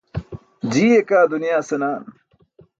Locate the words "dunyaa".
1.31-1.63